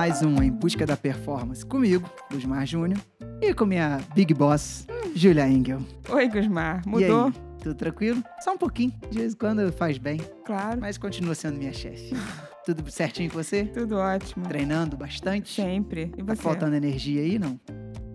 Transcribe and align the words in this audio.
mais 0.00 0.22
um 0.22 0.42
Em 0.42 0.50
Busca 0.50 0.86
da 0.86 0.96
Performance 0.96 1.62
comigo, 1.62 2.08
Gusmar 2.32 2.64
Júnior, 2.64 2.98
e 3.42 3.52
com 3.52 3.66
minha 3.66 4.00
Big 4.14 4.32
Boss, 4.32 4.86
Julia 5.14 5.46
Engel. 5.46 5.78
Oi, 6.08 6.26
Gusmar. 6.26 6.80
Mudou? 6.88 7.26
aí, 7.26 7.32
tudo 7.62 7.74
tranquilo? 7.74 8.24
Só 8.42 8.54
um 8.54 8.56
pouquinho, 8.56 8.94
de 9.10 9.18
vez 9.18 9.34
em 9.34 9.36
quando 9.36 9.70
faz 9.70 9.98
bem, 9.98 10.18
Claro. 10.46 10.80
mas 10.80 10.96
continua 10.96 11.34
sendo 11.34 11.58
minha 11.58 11.74
chefe. 11.74 12.14
Tudo 12.64 12.90
certinho 12.90 13.28
com 13.30 13.36
você? 13.42 13.64
Tudo 13.66 13.96
ótimo. 13.98 14.46
Treinando 14.46 14.96
bastante? 14.96 15.52
Sempre. 15.52 16.10
E 16.16 16.22
Tá 16.22 16.34
você? 16.34 16.40
faltando 16.42 16.76
energia 16.76 17.20
aí, 17.20 17.38
não? 17.38 17.60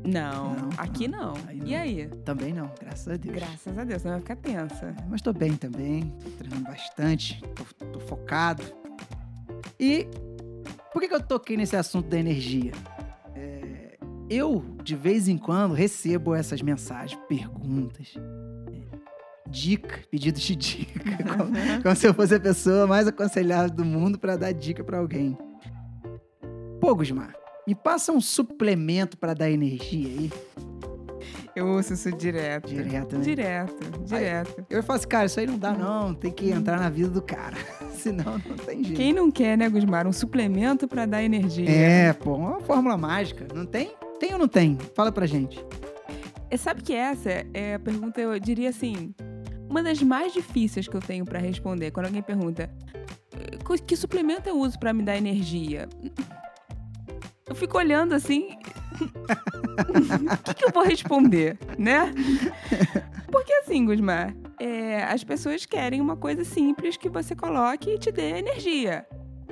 Não, 0.04 0.56
Não, 0.56 0.70
aqui 0.80 1.08
não. 1.08 1.36
Aí 1.48 1.60
não. 1.60 1.68
E 1.68 1.76
aí? 1.76 2.08
Também 2.26 2.52
não, 2.52 2.72
graças 2.82 3.08
a 3.08 3.16
Deus. 3.16 3.36
Graças 3.36 3.78
a 3.78 3.84
Deus, 3.84 4.04
não 4.04 4.12
vai 4.14 4.22
ficar 4.22 4.36
tensa. 4.38 4.96
Mas 5.08 5.22
tô 5.22 5.32
bem 5.32 5.54
também, 5.56 6.12
tô 6.24 6.32
treinando 6.32 6.64
bastante, 6.64 7.44
tô, 7.78 7.86
tô 7.86 8.00
focado. 8.00 8.64
E 9.80 10.08
por 10.96 11.02
que, 11.02 11.10
que 11.10 11.14
eu 11.14 11.22
toquei 11.22 11.58
nesse 11.58 11.76
assunto 11.76 12.08
da 12.08 12.18
energia? 12.18 12.72
É, 13.36 13.98
eu, 14.30 14.64
de 14.82 14.96
vez 14.96 15.28
em 15.28 15.38
quando, 15.38 15.74
recebo 15.74 16.34
essas 16.34 16.62
mensagens, 16.62 17.20
perguntas, 17.28 18.14
é, 18.72 18.98
dica, 19.46 20.00
pedidos 20.10 20.42
de 20.42 20.56
dica, 20.56 21.02
como, 21.36 21.52
como 21.84 21.96
se 21.98 22.08
eu 22.08 22.14
fosse 22.14 22.36
a 22.36 22.40
pessoa 22.40 22.88
mais 22.88 23.10
aconselhável 23.10 23.76
do 23.76 23.84
mundo 23.84 24.18
para 24.18 24.38
dar 24.38 24.54
dica 24.54 24.86
para 24.86 25.00
alguém. 25.00 25.38
Pô, 26.80 26.96
Gusmar, 26.96 27.36
me 27.68 27.76
passa 27.76 28.14
um 28.14 28.22
suplemento 28.22 29.18
para 29.18 29.34
dar 29.34 29.52
energia 29.52 30.08
aí. 30.08 30.32
Eu 31.54 31.68
ouço 31.68 31.92
isso 31.92 32.10
direto. 32.14 32.70
Direto, 32.70 33.18
né? 33.18 33.22
Direto, 33.22 34.00
direto. 34.06 34.66
Eu 34.70 34.82
falo 34.82 34.98
assim, 34.98 35.08
cara, 35.10 35.26
isso 35.26 35.42
aí 35.42 35.48
não 35.48 35.58
dá 35.58 35.74
não, 35.74 36.14
tem 36.14 36.32
que 36.32 36.52
entrar 36.52 36.80
na 36.80 36.90
vida 36.90 37.10
do 37.10 37.22
cara. 37.22 37.58
Senão 38.00 38.34
não 38.48 38.56
tem 38.58 38.84
jeito. 38.84 38.98
Quem 38.98 39.14
não 39.14 39.32
quer, 39.32 39.58
né, 39.58 39.70
Gusmar? 39.70 40.08
Um 40.08 40.14
suplemento 40.14 40.88
pra 40.88 41.06
dar 41.06 41.24
energia. 41.24 41.70
É, 41.70 42.14
pô, 42.14 42.36
uma 42.36 42.60
fórmula 42.62 42.98
mágica. 42.98 43.48
Não 43.54 43.66
tem? 43.66 43.92
Tem 44.20 44.34
ou 44.34 44.40
não 44.40 44.48
tem? 44.48 44.78
Fala 44.96 45.12
pra 45.12 45.26
gente. 45.26 45.64
É, 46.50 46.58
sabe 46.58 46.82
que 46.82 46.94
essa 46.94 47.46
é 47.54 47.76
a 47.76 47.80
pergunta, 47.80 48.22
eu 48.22 48.40
diria 48.40 48.70
assim, 48.70 49.14
uma 49.70 49.82
das 49.82 50.02
mais 50.02 50.32
difíceis 50.34 50.88
que 50.88 50.96
eu 50.96 51.02
tenho 51.02 51.26
pra 51.26 51.40
responder. 51.40 51.92
Quando 51.92 52.06
alguém 52.06 52.22
pergunta, 52.22 52.70
"Eh, 53.34 53.78
que 53.86 53.96
suplemento 53.96 54.48
eu 54.48 54.60
uso 54.60 54.78
pra 54.80 54.94
me 54.94 55.04
dar 55.04 55.18
energia? 55.18 55.90
Eu 57.48 57.56
fico 57.56 57.78
olhando 57.78 58.14
assim, 58.14 58.50
o 60.34 60.44
que, 60.44 60.54
que 60.54 60.66
eu 60.66 60.72
vou 60.72 60.84
responder, 60.84 61.58
né? 61.78 62.14
Porque 63.32 63.54
assim, 63.54 63.86
Gusmar, 63.86 64.34
é, 64.96 65.04
as 65.04 65.24
pessoas 65.26 65.66
querem 65.66 66.00
uma 66.00 66.16
coisa 66.16 66.46
simples 66.46 66.96
que 66.96 67.10
você 67.10 67.36
coloque 67.36 67.92
e 67.92 68.00
te 68.00 68.12
dê 68.12 68.38
energia, 68.38 69.06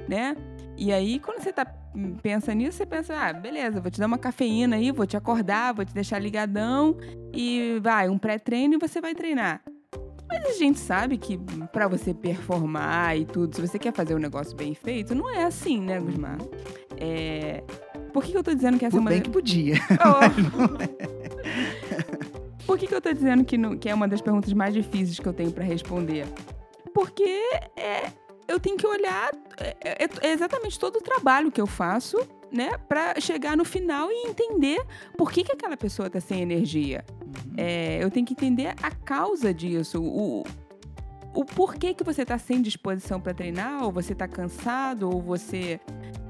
né? 0.07 0.37
E 0.77 0.91
aí, 0.93 1.19
quando 1.19 1.41
você 1.41 1.51
tá, 1.51 1.67
hum, 1.93 2.15
pensa 2.15 2.53
nisso, 2.53 2.77
você 2.77 2.85
pensa, 2.85 3.13
ah, 3.13 3.33
beleza, 3.33 3.81
vou 3.81 3.91
te 3.91 3.99
dar 3.99 4.07
uma 4.07 4.17
cafeína 4.17 4.77
aí, 4.77 4.91
vou 4.91 5.05
te 5.05 5.17
acordar, 5.17 5.73
vou 5.73 5.83
te 5.83 5.93
deixar 5.93 6.17
ligadão 6.19 6.97
e 7.33 7.77
vai, 7.81 8.07
um 8.07 8.17
pré-treino 8.17 8.75
e 8.75 8.77
você 8.77 9.01
vai 9.01 9.13
treinar. 9.13 9.61
Mas 10.29 10.45
a 10.45 10.53
gente 10.53 10.79
sabe 10.79 11.17
que 11.17 11.37
pra 11.73 11.89
você 11.89 12.13
performar 12.13 13.17
e 13.17 13.25
tudo, 13.25 13.53
se 13.53 13.61
você 13.61 13.77
quer 13.77 13.93
fazer 13.93 14.15
um 14.15 14.19
negócio 14.19 14.55
bem 14.55 14.73
feito, 14.73 15.13
não 15.13 15.29
é 15.29 15.43
assim, 15.43 15.81
né, 15.81 15.99
Gusmar? 15.99 16.37
É... 16.97 17.63
Por 18.13 18.23
que, 18.23 18.35
eu 18.37 18.43
tô 18.43 18.53
dizendo 18.53 18.79
que 18.79 18.85
essa 18.85 18.95
é 18.95 18.99
uma... 18.99 19.09
bem 19.09 19.21
que 19.21 19.29
podia. 19.29 19.75
Oh. 19.91 21.03
Por 22.73 22.79
que, 22.79 22.87
que 22.87 22.95
eu 22.95 23.01
tô 23.01 23.13
dizendo 23.13 23.45
que, 23.45 23.55
não- 23.55 23.77
que 23.77 23.87
é 23.87 23.93
uma 23.93 24.07
das 24.07 24.19
perguntas 24.19 24.51
mais 24.51 24.73
difíceis 24.73 25.19
que 25.19 25.27
eu 25.27 25.31
tenho 25.31 25.51
pra 25.51 25.63
responder? 25.63 26.25
Porque 26.91 27.21
é, 27.77 28.11
eu 28.47 28.59
tenho 28.59 28.75
que 28.77 28.87
olhar 28.87 29.29
é, 29.59 29.75
é- 30.05 30.09
é 30.21 30.31
exatamente 30.33 30.79
todo 30.79 30.95
o 30.95 30.99
trabalho 31.01 31.51
que 31.51 31.61
eu 31.61 31.67
faço, 31.67 32.17
né, 32.51 32.71
Pra 32.89 33.19
chegar 33.21 33.55
no 33.55 33.63
final 33.63 34.09
e 34.11 34.27
entender 34.27 34.83
por 35.15 35.31
que, 35.31 35.43
que 35.43 35.51
aquela 35.51 35.77
pessoa 35.77 36.09
tá 36.09 36.19
sem 36.19 36.41
energia. 36.41 37.05
É, 37.55 37.99
eu 38.03 38.09
tenho 38.09 38.25
que 38.25 38.33
entender 38.33 38.73
a 38.81 38.89
causa 38.89 39.53
disso, 39.53 40.01
o, 40.01 40.43
o 41.35 41.45
porquê 41.45 41.93
que 41.93 42.03
você 42.03 42.25
tá 42.25 42.39
sem 42.39 42.59
disposição 42.59 43.21
pra 43.21 43.35
treinar, 43.35 43.83
ou 43.83 43.91
você 43.91 44.15
tá 44.15 44.27
cansado, 44.27 45.11
ou 45.11 45.21
você 45.21 45.79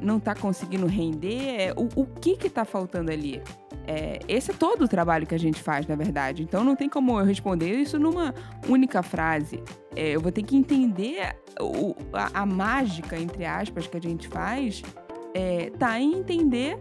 não 0.01 0.19
tá 0.19 0.35
conseguindo 0.35 0.87
render, 0.87 1.55
é, 1.69 1.73
o, 1.73 2.01
o 2.01 2.05
que 2.05 2.35
que 2.35 2.49
tá 2.49 2.65
faltando 2.65 3.11
ali. 3.13 3.41
É, 3.85 4.19
esse 4.27 4.51
é 4.51 4.53
todo 4.53 4.85
o 4.85 4.87
trabalho 4.87 5.27
que 5.27 5.35
a 5.35 5.39
gente 5.39 5.61
faz, 5.61 5.85
na 5.85 5.95
verdade. 5.95 6.41
Então 6.43 6.63
não 6.63 6.75
tem 6.75 6.87
como 6.87 7.19
eu 7.19 7.25
responder 7.25 7.69
isso 7.73 7.99
numa 7.99 8.33
única 8.67 9.03
frase. 9.03 9.61
É, 9.95 10.11
eu 10.15 10.21
vou 10.21 10.31
ter 10.31 10.41
que 10.43 10.55
entender 10.55 11.35
o- 11.59 11.93
a, 12.13 12.41
a 12.41 12.45
mágica, 12.45 13.17
entre 13.19 13.45
aspas, 13.45 13.85
que 13.87 13.97
a 13.97 14.01
gente 14.01 14.27
faz, 14.29 14.81
é, 15.33 15.69
tá 15.77 15.99
em 15.99 16.13
entender 16.19 16.77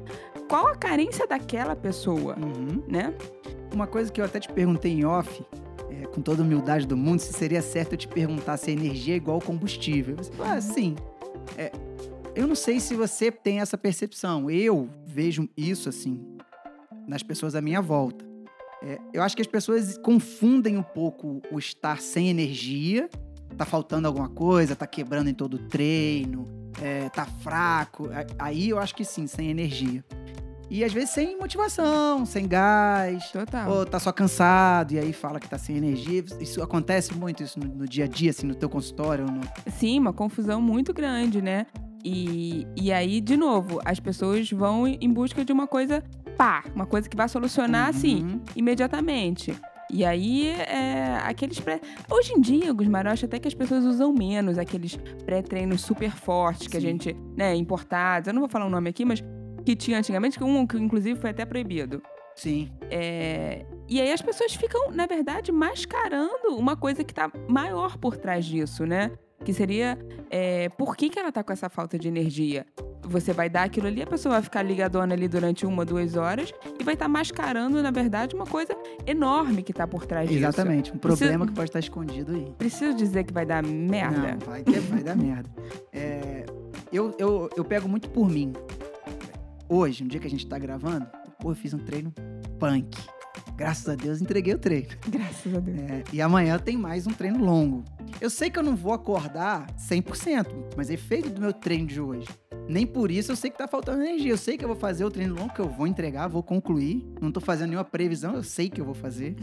qual 0.49 0.69
a 0.69 0.77
carência 0.77 1.27
daquela 1.27 1.75
pessoa, 1.75 2.37
Uhum. 2.39 2.83
né? 2.87 3.13
Uma 3.75 3.87
coisa 3.87 4.13
que 4.13 4.21
eu 4.21 4.25
até 4.25 4.39
te 4.39 4.49
perguntei 4.53 4.93
em 4.93 5.05
off, 5.05 5.43
é, 5.91 6.07
com 6.07 6.21
toda 6.21 6.43
a 6.43 6.45
humildade 6.45 6.87
do 6.87 6.97
mundo, 6.97 7.19
se 7.21 7.33
seria 7.33 7.63
certo 7.63 7.95
eu 7.95 7.99
te 7.99 8.07
perguntar 8.07 8.57
se 8.59 8.71
a 8.71 8.73
energia 8.73 9.15
é 9.15 9.17
igual 9.17 9.37
ao 9.37 9.43
combustível. 9.43 10.15
Você 10.17 10.31
fala, 10.33 10.53
ah, 10.55 10.61
sim. 10.61 10.95
É, 11.59 11.73
eu 12.35 12.47
não 12.47 12.55
sei 12.55 12.79
se 12.81 12.95
você 12.95 13.31
tem 13.33 13.61
essa 13.61 13.77
percepção. 13.77 14.49
Eu 14.51 14.89
vejo 15.07 15.49
isso 15.57 15.89
assim 15.89 16.21
nas 17.07 17.23
pessoas 17.23 17.55
à 17.55 17.61
minha 17.61 17.81
volta. 17.81 18.25
É, 18.83 18.99
eu 19.13 19.23
acho 19.23 19.37
que 19.37 19.43
as 19.43 19.47
pessoas 19.49 19.97
confundem 19.99 20.77
um 20.77 20.83
pouco 20.83 21.41
o 21.53 21.59
estar 21.59 22.01
sem 22.01 22.29
energia, 22.29 23.09
tá 23.57 23.65
faltando 23.65 24.09
alguma 24.09 24.29
coisa, 24.29 24.75
tá 24.75 24.87
quebrando 24.87 25.29
em 25.31 25.35
todo 25.35 25.55
o 25.55 25.59
treino, 25.59 26.49
é, 26.83 27.09
tá 27.09 27.25
fraco. 27.25 28.09
A- 28.11 28.47
Aí 28.47 28.71
eu 28.71 28.79
acho 28.79 28.95
que 28.95 29.05
sim, 29.05 29.27
sem 29.27 29.51
energia. 29.51 30.05
E 30.69 30.83
às 30.83 30.93
vezes 30.93 31.11
sem 31.11 31.39
motivação, 31.39 32.25
sem 32.25 32.49
gás, 32.49 33.31
Total. 33.31 33.71
ou 33.71 33.85
tá 33.85 34.01
só 34.01 34.11
cansado 34.11 34.93
e 34.93 34.99
aí 34.99 35.13
fala 35.13 35.39
que 35.39 35.47
tá 35.49 35.59
sem 35.59 35.77
energia. 35.77 36.25
Isso 36.41 36.63
acontece 36.63 37.15
muito 37.15 37.43
isso 37.43 37.61
no, 37.61 37.67
no 37.67 37.87
dia 37.87 38.07
a 38.07 38.09
dia, 38.09 38.31
assim, 38.31 38.47
no 38.47 38.55
teu 38.55 38.71
consultório. 38.71 39.27
ou 39.27 39.31
No... 39.31 39.43
Sim, 39.71 39.99
uma 40.01 40.15
confusão 40.15 40.63
muito 40.63 40.93
grande, 40.95 41.43
né? 41.43 41.67
E, 42.03 42.67
e 42.75 42.91
aí, 42.91 43.21
de 43.21 43.37
novo, 43.37 43.81
as 43.85 44.01
pessoas 44.01 44.51
vão 44.51 44.89
em 44.89 45.13
busca 45.13 45.45
de 45.45 45.53
uma 45.53 45.67
coisa 45.69 46.03
pá, 46.37 46.65
uma 46.75 46.87
coisa 46.87 47.09
que 47.09 47.17
vai 47.17 47.29
solucionar 47.29 47.89
assim, 47.89 48.23
Uhum. 48.23 48.41
imediatamente. 48.57 49.55
E 49.91 50.05
aí, 50.07 50.49
é, 50.49 51.19
aqueles 51.25 51.61
pré... 51.61 51.79
Hoje 52.11 52.33
em 52.33 52.41
dia, 52.41 52.73
Gusmar, 52.73 53.05
eu 53.07 53.13
acho 53.13 53.27
até 53.27 53.39
que 53.39 53.47
as 53.47 53.53
pessoas 53.53 53.85
usam 53.85 54.11
menos 54.13 54.57
aqueles 54.57 54.97
pré-treinos 55.27 55.83
super 55.83 56.11
fortes 56.13 56.67
que 56.67 56.77
a 56.79 56.81
Sim. 56.81 56.87
gente, 56.87 57.17
né, 57.37 57.55
importados. 57.55 58.27
Eu 58.29 58.33
não 58.33 58.41
vou 58.41 58.49
falar 58.49 58.65
o 58.67 58.71
nome 58.71 58.89
aqui, 58.89 59.05
mas 59.05 59.23
que 59.67 59.77
tinha 59.77 59.99
antigamente, 59.99 60.39
que 60.39 60.45
um 60.45 60.67
que 60.67 60.79
inclusive 60.79 61.21
foi 61.21 61.31
até 61.31 61.45
proibido. 61.45 62.03
Sim. 62.35 62.71
É, 62.91 63.67
E 63.87 64.01
aí 64.01 64.11
as 64.11 64.23
pessoas 64.23 64.55
ficam, 64.55 64.91
na 64.93 65.05
verdade, 65.05 65.53
mascarando 65.53 66.57
uma 66.57 66.75
coisa 66.75 67.05
que 67.05 67.13
tá 67.13 67.31
maior 67.47 67.99
por 67.99 68.17
trás 68.17 68.47
disso, 68.47 68.87
né? 68.87 69.11
Que 69.45 69.53
seria 69.53 69.99
é, 70.31 70.69
por 70.71 70.97
que, 70.97 71.09
que 71.09 71.19
ela 71.19 71.33
tá 71.33 71.43
com 71.43 71.53
essa 71.53 71.69
falta 71.69 71.99
de 71.99 72.09
energia? 72.09 72.67
Você 73.05 73.33
vai 73.33 73.51
dar 73.51 73.65
aquilo 73.65 73.89
ali, 73.89 74.01
a 74.01 74.07
pessoa 74.07 74.35
vai 74.35 74.43
ficar 74.43 74.63
ligadona 74.63 75.13
ali 75.13 75.27
durante 75.27 75.67
uma, 75.67 75.85
duas 75.85 76.17
horas 76.17 76.53
e 76.79 76.85
vai 76.85 76.95
estar 76.95 77.09
mascarando, 77.09 77.83
na 77.83 77.91
verdade, 77.91 78.35
uma 78.35 78.47
coisa 78.47 78.77
enorme 79.07 79.63
que 79.63 79.73
tá 79.73 79.87
por 79.87 80.07
trás 80.07 80.29
disso. 80.29 80.39
Exatamente. 80.39 80.93
Um 80.93 80.99
problema 80.99 81.47
que 81.47 81.53
pode 81.53 81.69
estar 81.69 81.81
escondido 81.81 82.35
aí. 82.35 82.55
Preciso 82.57 82.95
dizer 82.95 83.25
que 83.25 83.33
vai 83.33 83.45
dar 83.45 83.63
merda. 83.63 84.39
Não, 84.39 84.47
vai, 84.47 84.63
ter, 84.63 84.81
vai 84.81 85.03
dar 85.03 85.17
merda. 85.17 85.51
É, 85.93 86.47
eu, 86.93 87.15
eu, 87.19 87.51
eu 87.57 87.65
pego 87.65 87.89
muito 87.89 88.09
por 88.09 88.31
mim. 88.31 88.53
Hoje, 89.69 90.05
no 90.05 90.09
dia 90.09 90.21
que 90.21 90.27
a 90.27 90.31
gente 90.31 90.47
tá 90.47 90.59
gravando, 90.59 91.07
pô, 91.41 91.51
eu 91.51 91.55
fiz 91.57 91.75
um 91.75 91.79
treino 91.79 92.13
punk. 92.59 92.97
Graças 93.57 93.89
a 93.89 93.95
Deus, 93.95 94.21
entreguei 94.21 94.55
o 94.55 94.59
treino. 94.59 94.89
Graças 95.09 95.55
a 95.55 95.61
Deus. 95.61 95.79
É, 95.79 96.05
e 96.13 96.21
amanhã 96.21 96.59
tem 96.59 96.77
mais 96.77 97.07
um 97.07 97.13
treino 97.13 97.45
longo. 97.45 97.85
Eu 98.21 98.31
sei 98.31 98.51
que 98.51 98.59
eu 98.59 98.63
não 98.63 98.75
vou 98.75 98.93
acordar 98.93 99.67
100%, 99.77 100.47
mas 100.77 100.91
é 100.91 100.95
efeito 100.95 101.31
do 101.31 101.41
meu 101.41 101.53
treino 101.53 101.87
de 101.87 102.01
hoje. 102.01 102.29
Nem 102.69 102.87
por 102.87 103.11
isso 103.11 103.33
eu 103.33 103.37
sei 103.37 103.51
que 103.51 103.59
tá 103.59 103.67
faltando 103.67 104.03
energia. 104.03 104.31
Eu 104.31 104.39
sei 104.39 104.57
que 104.57 104.65
eu 104.65 104.69
vou 104.69 104.77
fazer 104.77 105.05
o 105.05 105.11
treino 105.11 105.35
longo, 105.35 105.53
que 105.53 105.61
eu 105.61 105.69
vou 105.69 105.87
entregar, 105.87 106.29
vou 106.29 106.43
concluir. 106.43 107.05
Não 107.21 107.33
tô 107.33 107.41
fazendo 107.41 107.71
nenhuma 107.71 107.85
previsão, 107.85 108.35
eu 108.35 108.43
sei 108.43 108.71
que 108.71 108.81
eu 108.81 108.85
vou 108.85 108.95
fazer. 108.95 109.37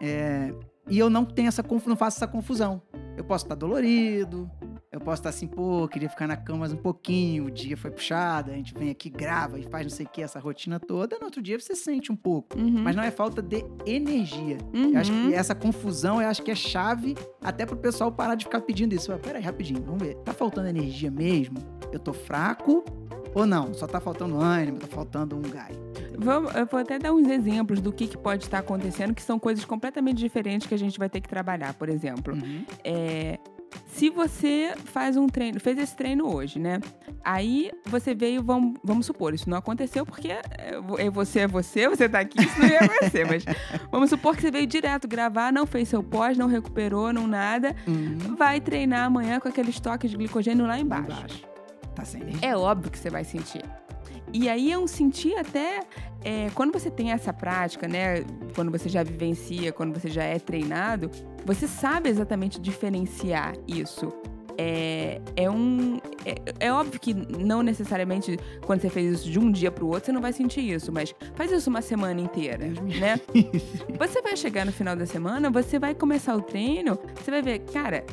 É, 0.00 0.52
e 0.88 0.98
eu 0.98 1.10
não 1.10 1.24
tenho 1.24 1.48
essa 1.48 1.64
não 1.86 1.96
faço 1.96 2.18
essa 2.18 2.26
confusão. 2.26 2.82
Eu 3.16 3.24
posso 3.24 3.44
estar 3.44 3.54
dolorido, 3.54 4.50
eu 4.92 4.98
posso 4.98 5.20
estar 5.20 5.28
assim, 5.28 5.46
pô, 5.46 5.86
queria 5.86 6.08
ficar 6.08 6.26
na 6.26 6.36
cama 6.36 6.60
mais 6.60 6.72
um 6.72 6.76
pouquinho, 6.76 7.44
o 7.44 7.50
dia 7.50 7.76
foi 7.76 7.92
puxado, 7.92 8.50
a 8.50 8.54
gente 8.54 8.74
vem 8.74 8.90
aqui, 8.90 9.08
grava 9.08 9.56
e 9.56 9.62
faz 9.62 9.86
não 9.86 9.90
sei 9.90 10.04
o 10.04 10.08
que, 10.08 10.20
essa 10.20 10.40
rotina 10.40 10.80
toda. 10.80 11.16
No 11.18 11.26
outro 11.26 11.40
dia 11.40 11.58
você 11.60 11.76
sente 11.76 12.10
um 12.10 12.16
pouco. 12.16 12.58
Uhum. 12.58 12.82
Mas 12.82 12.96
não 12.96 13.02
é 13.04 13.10
falta 13.10 13.40
de 13.40 13.64
energia. 13.86 14.58
Uhum. 14.74 14.92
Eu 14.92 14.98
acho 14.98 15.12
que 15.12 15.34
essa 15.34 15.54
confusão, 15.54 16.20
eu 16.20 16.28
acho 16.28 16.42
que 16.42 16.50
é 16.50 16.56
chave 16.56 17.16
até 17.40 17.64
pro 17.64 17.76
pessoal 17.76 18.10
parar 18.10 18.34
de 18.34 18.46
ficar 18.46 18.62
pedindo 18.62 18.92
isso. 18.92 19.16
Pera 19.18 19.38
aí, 19.38 19.44
rapidinho, 19.44 19.80
vamos 19.80 20.02
ver. 20.02 20.16
Tá 20.24 20.32
faltando 20.32 20.66
energia 20.66 21.10
mesmo? 21.10 21.58
Eu 21.92 22.00
tô 22.00 22.12
fraco 22.12 22.84
ou 23.32 23.46
não? 23.46 23.72
Só 23.72 23.86
tá 23.86 24.00
faltando 24.00 24.40
ânimo, 24.40 24.78
tá 24.78 24.88
faltando 24.88 25.36
um 25.36 25.42
gás. 25.42 25.76
Vamos, 26.18 26.52
eu 26.56 26.66
vou 26.66 26.80
até 26.80 26.98
dar 26.98 27.12
uns 27.12 27.28
exemplos 27.28 27.80
do 27.80 27.92
que, 27.92 28.08
que 28.08 28.18
pode 28.18 28.42
estar 28.44 28.58
acontecendo, 28.58 29.14
que 29.14 29.22
são 29.22 29.38
coisas 29.38 29.64
completamente 29.64 30.18
diferentes 30.18 30.66
que 30.66 30.74
a 30.74 30.78
gente 30.78 30.98
vai 30.98 31.08
ter 31.08 31.20
que 31.20 31.28
trabalhar, 31.28 31.74
por 31.74 31.88
exemplo. 31.88 32.34
Uhum. 32.34 32.64
É, 32.84 33.38
se 33.92 34.08
você 34.10 34.74
faz 34.84 35.16
um 35.16 35.26
treino, 35.26 35.60
fez 35.60 35.78
esse 35.78 35.94
treino 35.96 36.32
hoje, 36.34 36.58
né? 36.58 36.80
Aí 37.24 37.70
você 37.86 38.14
veio, 38.14 38.42
vamos, 38.42 38.78
vamos 38.82 39.06
supor, 39.06 39.34
isso 39.34 39.48
não 39.50 39.58
aconteceu 39.58 40.06
porque 40.06 40.28
é, 40.32 40.40
é 40.98 41.10
você 41.10 41.40
é 41.40 41.46
você, 41.46 41.88
você 41.88 42.08
tá 42.08 42.20
aqui, 42.20 42.40
isso 42.42 42.58
não 42.58 42.66
ia 42.68 42.78
acontecer, 42.80 43.26
mas 43.26 43.44
vamos 43.90 44.08
supor 44.10 44.34
que 44.36 44.42
você 44.42 44.50
veio 44.50 44.66
direto 44.66 45.06
gravar, 45.06 45.52
não 45.52 45.66
fez 45.66 45.88
seu 45.88 46.02
pós, 46.02 46.38
não 46.38 46.46
recuperou, 46.46 47.12
não 47.12 47.26
nada, 47.26 47.74
Uhum. 47.86 48.36
vai 48.36 48.60
treinar 48.60 49.06
amanhã 49.06 49.38
com 49.40 49.48
aquele 49.48 49.70
estoque 49.70 50.08
de 50.08 50.16
glicogênio 50.16 50.66
lá 50.66 50.78
embaixo. 50.78 51.10
Embaixo. 51.10 51.44
Tá 51.94 52.04
sem 52.04 52.22
energia. 52.22 52.48
É 52.48 52.56
óbvio 52.56 52.90
que 52.90 52.98
você 52.98 53.10
vai 53.10 53.24
sentir. 53.24 53.62
E 54.32 54.48
aí 54.48 54.70
é 54.70 54.78
um 54.78 54.86
sentir 54.86 55.34
até 55.36 55.80
é, 56.22 56.48
quando 56.54 56.72
você 56.72 56.88
tem 56.88 57.10
essa 57.10 57.32
prática, 57.32 57.88
né? 57.88 58.24
Quando 58.54 58.70
você 58.70 58.88
já 58.88 59.02
vivencia, 59.02 59.72
quando 59.72 59.98
você 59.98 60.08
já 60.08 60.22
é 60.22 60.38
treinado, 60.38 61.10
você 61.44 61.66
sabe 61.66 62.08
exatamente 62.08 62.60
diferenciar 62.60 63.54
isso. 63.66 64.12
É, 64.62 65.20
é 65.36 65.50
um. 65.50 65.98
É, 66.26 66.66
é 66.66 66.72
óbvio 66.72 67.00
que 67.00 67.14
não 67.14 67.62
necessariamente 67.62 68.38
quando 68.66 68.82
você 68.82 68.90
fez 68.90 69.20
isso 69.20 69.30
de 69.30 69.38
um 69.38 69.50
dia 69.50 69.70
pro 69.70 69.86
outro, 69.86 70.04
você 70.06 70.12
não 70.12 70.20
vai 70.20 70.34
sentir 70.34 70.60
isso, 70.60 70.92
mas 70.92 71.14
faz 71.34 71.50
isso 71.50 71.70
uma 71.70 71.80
semana 71.80 72.20
inteira, 72.20 72.66
né? 72.66 73.18
Você 73.98 74.20
vai 74.20 74.36
chegar 74.36 74.66
no 74.66 74.72
final 74.72 74.94
da 74.94 75.06
semana, 75.06 75.50
você 75.50 75.78
vai 75.78 75.94
começar 75.94 76.34
o 76.34 76.42
treino, 76.42 76.98
você 77.14 77.30
vai 77.30 77.40
ver, 77.40 77.60
cara. 77.60 78.04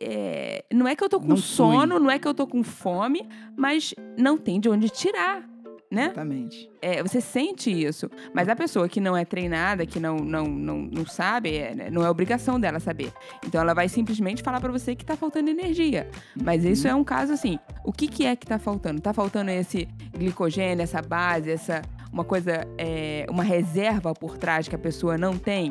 é, 0.00 0.64
não 0.72 0.86
é 0.86 0.94
que 0.94 1.02
eu 1.02 1.08
tô 1.08 1.18
com 1.18 1.28
Não 1.28 1.36
sono, 1.36 1.98
não 1.98 2.10
é 2.10 2.18
que 2.18 2.28
eu 2.28 2.34
tô 2.34 2.46
com 2.46 2.62
fome, 2.62 3.28
mas 3.56 3.94
não 4.16 4.36
tem 4.36 4.60
de 4.60 4.68
onde 4.68 4.88
tirar, 4.88 5.47
né? 5.90 6.04
Exatamente. 6.04 6.70
É, 6.82 7.02
você 7.02 7.20
sente 7.20 7.70
isso. 7.70 8.10
Mas 8.34 8.48
a 8.48 8.54
pessoa 8.54 8.88
que 8.88 9.00
não 9.00 9.16
é 9.16 9.24
treinada, 9.24 9.86
que 9.86 9.98
não, 9.98 10.16
não, 10.16 10.44
não, 10.44 10.78
não 10.78 11.06
sabe, 11.06 11.56
é, 11.56 11.74
né, 11.74 11.90
não 11.90 12.04
é 12.04 12.10
obrigação 12.10 12.60
dela 12.60 12.78
saber. 12.78 13.12
Então 13.46 13.60
ela 13.60 13.74
vai 13.74 13.88
simplesmente 13.88 14.42
falar 14.42 14.60
pra 14.60 14.70
você 14.70 14.94
que 14.94 15.04
tá 15.04 15.16
faltando 15.16 15.50
energia. 15.50 16.08
Mas 16.40 16.64
isso 16.64 16.86
é 16.86 16.94
um 16.94 17.04
caso 17.04 17.32
assim. 17.32 17.58
O 17.84 17.92
que, 17.92 18.06
que 18.06 18.26
é 18.26 18.36
que 18.36 18.46
tá 18.46 18.58
faltando? 18.58 19.00
Tá 19.00 19.12
faltando 19.12 19.50
esse 19.50 19.88
glicogênio, 20.16 20.82
essa 20.82 21.00
base, 21.00 21.50
essa 21.50 21.82
uma 22.12 22.24
coisa, 22.24 22.66
é, 22.78 23.26
uma 23.28 23.42
reserva 23.42 24.14
por 24.14 24.38
trás 24.38 24.66
que 24.66 24.74
a 24.74 24.78
pessoa 24.78 25.18
não 25.18 25.36
tem? 25.36 25.70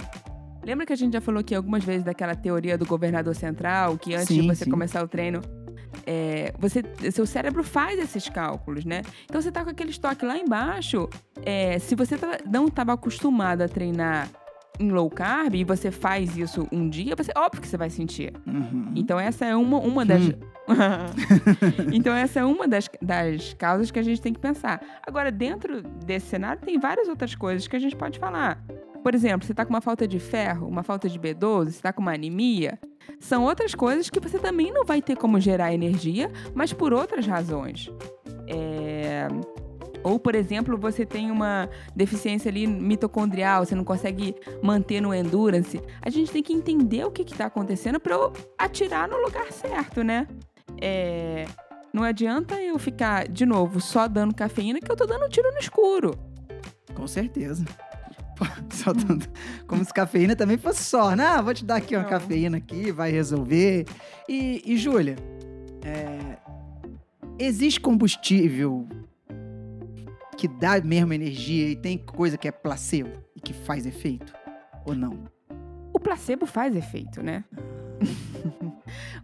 Lembra 0.63 0.85
que 0.85 0.93
a 0.93 0.97
gente 0.97 1.13
já 1.13 1.21
falou 1.21 1.39
aqui 1.39 1.55
algumas 1.55 1.83
vezes 1.83 2.03
daquela 2.03 2.35
teoria 2.35 2.77
do 2.77 2.85
governador 2.85 3.33
central, 3.33 3.97
que 3.97 4.13
antes 4.13 4.27
de 4.27 4.41
Sim, 4.41 4.47
você 4.47 4.65
sim. 4.65 4.69
começar 4.69 5.03
o 5.03 5.07
treino, 5.07 5.41
é, 6.07 6.53
você, 6.57 6.81
seu 7.11 7.25
cérebro 7.25 7.63
faz 7.63 7.99
esses 7.99 8.29
cálculos, 8.29 8.85
né? 8.85 9.01
Então 9.25 9.41
você 9.41 9.51
tá 9.51 9.63
com 9.63 9.69
aquele 9.69 9.89
estoque 9.91 10.25
lá 10.25 10.37
embaixo. 10.37 11.09
é, 11.45 11.77
se 11.79 11.95
você 11.95 12.17
tá- 12.17 12.39
não 12.49 12.67
estava 12.67 12.93
acostumado 12.93 13.61
a 13.61 13.67
treinar 13.67 14.29
em 14.79 14.89
low 14.91 15.09
carb 15.09 15.55
e 15.55 15.63
você 15.63 15.91
faz 15.91 16.37
isso 16.37 16.67
um 16.71 16.87
dia, 16.89 17.15
você, 17.15 17.31
óbvio 17.35 17.61
que 17.61 17.67
você 17.67 17.77
vai 17.77 17.89
sentir. 17.89 18.31
Uhum. 18.45 18.91
Então 18.95 19.19
essa 19.19 19.45
é 19.45 19.55
uma, 19.55 19.79
uma 19.79 20.05
das. 20.05 20.21
Hum. 20.21 20.33
então 21.93 22.13
essa 22.13 22.39
é 22.39 22.45
uma 22.45 22.67
das, 22.67 22.89
das 23.01 23.53
causas 23.53 23.91
que 23.91 23.99
a 23.99 24.03
gente 24.03 24.21
tem 24.21 24.33
que 24.33 24.39
pensar. 24.39 24.81
Agora, 25.05 25.31
dentro 25.31 25.81
desse 25.81 26.27
cenário, 26.27 26.61
tem 26.61 26.79
várias 26.79 27.07
outras 27.07 27.33
coisas 27.35 27.67
que 27.67 27.75
a 27.75 27.79
gente 27.79 27.95
pode 27.95 28.19
falar. 28.19 28.63
Por 29.03 29.15
exemplo, 29.15 29.45
você 29.45 29.53
está 29.53 29.65
com 29.65 29.73
uma 29.73 29.81
falta 29.81 30.07
de 30.07 30.19
ferro, 30.19 30.67
uma 30.67 30.83
falta 30.83 31.07
de 31.07 31.17
B12, 31.19 31.63
você 31.65 31.69
está 31.69 31.93
com 31.93 32.01
uma 32.01 32.13
anemia. 32.13 32.77
São 33.19 33.43
outras 33.43 33.73
coisas 33.75 34.09
que 34.09 34.19
você 34.19 34.37
também 34.39 34.71
não 34.71 34.85
vai 34.85 35.01
ter 35.01 35.15
como 35.15 35.39
gerar 35.39 35.73
energia, 35.73 36.31
mas 36.53 36.73
por 36.73 36.93
outras 36.93 37.25
razões. 37.25 37.91
É, 38.47 39.27
Ou, 40.03 40.17
por 40.19 40.35
exemplo, 40.35 40.77
você 40.77 41.05
tem 41.05 41.31
uma 41.31 41.69
deficiência 41.95 42.49
ali 42.49 42.65
mitocondrial, 42.65 43.65
você 43.65 43.75
não 43.75 43.83
consegue 43.83 44.35
manter 44.61 45.01
no 45.01 45.13
endurance. 45.13 45.81
A 46.01 46.09
gente 46.09 46.31
tem 46.31 46.41
que 46.41 46.53
entender 46.53 47.03
o 47.03 47.11
que 47.11 47.23
está 47.23 47.47
acontecendo 47.47 47.99
para 47.99 48.15
atirar 48.57 49.07
no 49.09 49.17
lugar 49.17 49.51
certo, 49.51 50.03
né? 50.03 50.27
É, 50.79 51.45
Não 51.91 52.03
adianta 52.03 52.61
eu 52.61 52.77
ficar, 52.77 53.27
de 53.27 53.45
novo, 53.45 53.81
só 53.81 54.07
dando 54.07 54.33
cafeína, 54.35 54.79
que 54.79 54.89
eu 54.91 54.95
tô 54.95 55.05
dando 55.05 55.25
um 55.25 55.29
tiro 55.29 55.51
no 55.51 55.57
escuro. 55.57 56.11
Com 56.93 57.07
certeza. 57.07 57.65
Como 59.67 59.83
se 59.83 59.93
cafeína 59.93 60.35
também 60.35 60.57
fosse 60.57 60.83
só. 60.83 61.15
Não, 61.15 61.43
vou 61.43 61.53
te 61.53 61.65
dar 61.65 61.77
aqui 61.77 61.95
uma 61.95 62.03
Não. 62.03 62.09
cafeína 62.09 62.57
aqui, 62.57 62.91
vai 62.91 63.11
resolver. 63.11 63.85
E, 64.27 64.61
e 64.65 64.77
Júlia, 64.77 65.15
é, 65.83 66.37
existe 67.39 67.79
combustível 67.79 68.87
que 70.37 70.47
dá 70.47 70.79
mesmo 70.79 71.13
energia 71.13 71.69
e 71.69 71.75
tem 71.75 71.97
coisa 71.97 72.37
que 72.37 72.47
é 72.47 72.51
placebo 72.51 73.11
e 73.35 73.39
que 73.41 73.53
faz 73.53 73.85
efeito? 73.85 74.33
Ou 74.85 74.93
não? 74.93 75.25
O 75.93 75.99
placebo 75.99 76.45
faz 76.45 76.75
efeito, 76.75 77.23
né? 77.23 77.43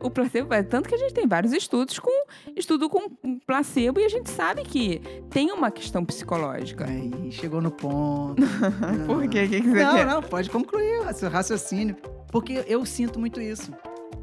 o 0.03 0.11
placebo 0.11 0.49
faz. 0.49 0.65
Tanto 0.67 0.87
que 0.89 0.95
a 0.95 0.97
gente 0.97 1.13
tem 1.13 1.27
vários 1.27 1.53
estudos 1.53 1.97
com 1.99 2.11
estudo 2.55 2.89
com 2.89 3.09
placebo 3.45 3.99
e 3.99 4.05
a 4.05 4.09
gente 4.09 4.29
sabe 4.29 4.63
que 4.63 5.01
tem 5.29 5.51
uma 5.51 5.71
questão 5.71 6.03
psicológica. 6.05 6.85
Aí, 6.85 7.31
chegou 7.31 7.61
no 7.61 7.71
ponto. 7.71 8.41
Por 9.07 9.27
quê? 9.27 9.43
O 9.45 9.49
que, 9.49 9.61
que 9.61 9.69
você 9.69 9.83
Não, 9.83 9.95
quer? 9.95 10.05
não, 10.05 10.21
pode 10.21 10.49
concluir 10.49 10.99
o 10.99 11.13
seu 11.13 11.29
raciocínio. 11.29 11.95
Porque 12.31 12.63
eu 12.67 12.85
sinto 12.85 13.19
muito 13.19 13.39
isso. 13.41 13.71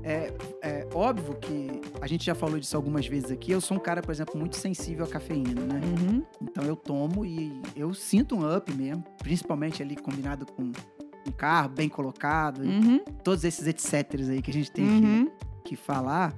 É, 0.02 0.32
é 0.62 0.88
óbvio 0.94 1.34
que 1.34 1.80
a 2.00 2.06
gente 2.06 2.24
já 2.24 2.34
falou 2.34 2.58
disso 2.58 2.74
algumas 2.76 3.06
vezes 3.06 3.30
aqui. 3.30 3.52
Eu 3.52 3.60
sou 3.60 3.76
um 3.76 3.80
cara, 3.80 4.00
por 4.00 4.10
exemplo, 4.10 4.38
muito 4.38 4.56
sensível 4.56 5.04
à 5.04 5.08
cafeína, 5.08 5.60
né? 5.60 5.80
Uhum. 5.84 6.22
Então 6.42 6.64
eu 6.64 6.74
tomo 6.74 7.24
e 7.24 7.60
eu 7.76 7.92
sinto 7.92 8.34
um 8.34 8.56
up 8.56 8.72
mesmo, 8.72 9.04
principalmente 9.22 9.82
ali 9.82 9.94
combinado 9.96 10.46
com 10.46 10.62
um 10.62 11.32
carro 11.36 11.68
bem 11.68 11.86
colocado, 11.88 12.62
Uhum. 12.62 13.00
todos 13.22 13.44
esses 13.44 13.66
etc 13.66 13.94
aí 14.30 14.40
que 14.40 14.50
a 14.50 14.54
gente 14.54 14.72
tem 14.72 14.86
Uhum. 14.88 15.26
que, 15.26 15.32
que 15.60 15.76
falar. 15.76 16.32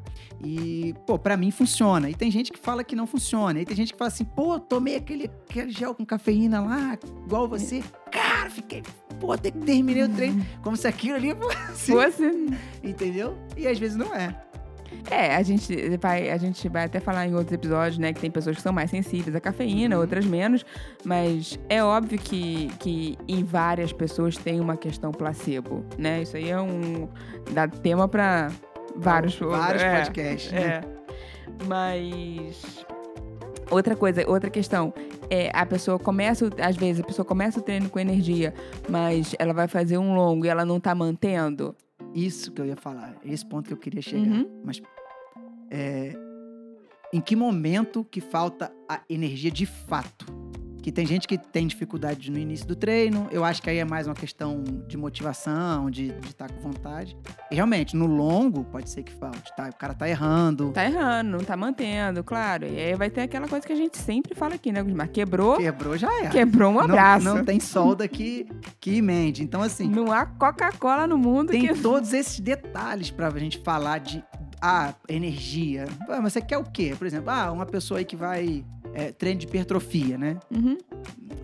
E, 0.45 0.95
pô, 1.07 1.19
pra 1.19 1.37
mim 1.37 1.51
funciona. 1.51 2.11
E 2.11 2.15
tem 2.15 2.31
gente 2.31 2.53
que 2.53 2.59
fala 2.59 2.83
que 2.85 2.97
não 2.97 3.07
funciona. 3.07 3.61
E 3.61 3.65
tem 3.65 3.77
gente 3.77 3.93
que 3.93 3.99
fala 3.99 4.09
assim, 4.09 4.25
pô, 4.25 4.59
tomei 4.59 4.97
aquele, 4.97 5.31
aquele 5.49 5.71
gel 5.71 5.95
com 5.95 6.05
cafeína 6.05 6.61
lá, 6.61 6.99
igual 7.27 7.49
você. 7.49 7.83
Cara, 8.11 8.51
fiquei, 8.51 8.83
pô, 9.21 9.33
até 9.33 9.51
que 9.51 9.59
terminei 9.59 10.03
o 10.03 10.09
treino. 10.09 10.45
Como 10.63 10.77
se 10.77 10.87
aquilo 10.87 11.17
ali 11.17 11.35
fosse, 11.35 11.93
Você. 11.95 12.31
entendeu? 12.83 13.37
E 13.57 13.67
às 13.67 13.79
vezes 13.79 13.97
não 13.97 14.15
é. 14.15 14.37
É, 15.11 15.35
a 15.37 15.43
gente, 15.43 15.75
vai, 15.97 16.29
a 16.29 16.37
gente 16.37 16.69
vai 16.69 16.85
até 16.85 17.01
falar 17.01 17.27
em 17.27 17.35
outros 17.35 17.53
episódios, 17.53 17.97
né? 17.99 18.13
Que 18.13 18.21
tem 18.21 18.31
pessoas 18.31 18.57
que 18.57 18.63
são 18.63 18.75
mais 18.75 18.91
sensíveis 18.91 19.35
à 19.35 19.41
cafeína, 19.41 19.97
Uhum. 19.97 20.03
outras 20.03 20.27
menos. 20.27 20.67
Mas 21.03 21.59
é 21.71 21.83
óbvio 21.83 22.19
que, 22.19 22.69
que 22.79 23.17
em 23.27 23.43
várias 23.43 23.91
pessoas 23.91 24.37
tem 24.37 24.61
uma 24.61 24.77
questão 24.77 25.11
placebo, 25.11 25.83
né? 25.99 26.21
Isso 26.21 26.37
aí 26.37 26.51
é 26.51 26.61
um. 26.61 27.09
dá 27.55 27.67
tema 27.67 28.07
pra 28.07 28.51
vários, 28.97 29.39
Vários 29.39 29.83
é, 29.83 29.99
podcasts, 29.99 30.53
né? 30.53 30.61
É. 30.61 30.81
Mas. 31.67 32.85
Outra 33.71 33.97
coisa, 33.97 34.29
outra 34.29 34.51
questão. 34.51 34.93
É, 35.31 35.51
a 35.55 35.65
pessoa 35.65 35.99
começa, 35.99 36.51
às 36.61 36.77
vezes, 36.77 37.01
a 37.01 37.05
pessoa 37.05 37.25
começa 37.25 37.59
o 37.59 37.63
treino 37.63 37.89
com 37.89 37.99
energia, 37.99 38.53
mas 38.89 39.35
ela 39.39 39.55
vai 39.55 39.67
fazer 39.67 39.97
um 39.97 40.15
longo 40.15 40.45
e 40.45 40.49
ela 40.49 40.65
não 40.65 40.79
tá 40.79 40.95
mantendo. 40.95 41.75
Isso 42.15 42.53
que 42.53 42.61
eu 42.61 42.67
ia 42.67 42.77
falar. 42.77 43.17
Esse 43.25 43.47
ponto 43.47 43.69
que 43.69 43.73
eu 43.73 43.79
queria 43.79 44.03
chegar. 44.03 44.31
Uhum. 44.31 44.63
Mas 44.63 44.83
é, 45.71 46.13
em 47.13 47.21
que 47.21 47.35
momento 47.35 48.05
que 48.05 48.21
falta 48.21 48.71
a 48.89 49.01
energia 49.09 49.51
de 49.51 49.65
fato? 49.65 50.42
Que 50.83 50.91
tem 50.91 51.07
gente 51.07 51.29
que 51.29 51.39
tem 51.39 51.67
dificuldade 51.67 52.29
no 52.29 52.39
início 52.39 52.67
do 52.67 52.75
treino. 52.75 53.29
Eu 53.31 53.45
acho 53.45 53.63
que 53.63 53.71
aí 53.71 53.79
é 53.79 53.85
mais 53.85 54.09
uma 54.09 54.15
questão 54.17 54.65
de 54.89 54.97
motivação, 54.97 55.89
de 55.89 56.09
estar 56.29 56.51
com 56.51 56.61
vontade. 56.61 57.17
E 57.51 57.55
realmente, 57.55 57.95
no 57.95 58.07
longo, 58.07 58.65
pode 58.65 58.91
ser 58.91 59.05
que 59.05 59.13
falte. 59.13 59.55
Tá? 59.57 59.69
O 59.69 59.77
cara 59.77 59.95
tá 59.95 60.09
errando. 60.09 60.73
Tá 60.73 60.85
errando, 60.85 61.31
não 61.31 61.39
tá 61.39 61.57
mantendo, 61.57 62.25
claro. 62.25 62.67
E 62.67 62.79
aí 62.81 62.95
vai 62.97 63.09
ter 63.09 63.21
aquela 63.21 63.47
coisa 63.47 63.65
que 63.65 63.73
a 63.73 63.77
gente 63.77 63.97
sempre 63.97 64.35
fala 64.35 64.57
aqui, 64.57 64.73
né, 64.73 64.83
Gusmar? 64.83 65.09
Quebrou, 65.09 65.57
Quebrou, 65.57 65.97
já 65.97 66.13
era. 66.21 66.31
quebrou 66.31 66.71
um 66.71 66.75
Não- 66.75 66.81
abraço. 66.81 67.25
Não, 67.25 67.45
tem 67.45 67.61
solda 67.61 68.09
que, 68.09 68.49
que 68.81 68.97
emende. 68.97 69.45
Então, 69.45 69.63
assim, 69.63 69.89
Não 69.89 70.11
há 70.11 70.27
Coca-Cola 70.27 71.07
no 71.07 71.17
mundo 71.17 71.51
tem 71.51 71.69
que. 71.69 71.81
todos 71.81 72.13
esses 72.13 72.41
detalhes 72.41 73.09
pra 73.11 73.31
gente 73.39 73.59
falar 73.63 73.99
de 73.99 74.25
ah, 74.61 74.95
energia. 75.09 75.85
Ah, 76.09 76.21
mas 76.21 76.33
você 76.33 76.41
quer 76.41 76.59
o 76.59 76.65
quê? 76.65 76.95
Por 76.99 77.07
exemplo, 77.07 77.31
ah, 77.31 77.53
uma 77.53 77.67
pessoa 77.67 77.99
aí 77.99 78.05
que 78.05 78.17
vai 78.17 78.65
é, 78.95 79.13
treino 79.13 79.41
de 79.41 79.47
hipertrofia, 79.47 80.19
né? 80.19 80.39
Uhum. 80.51 80.79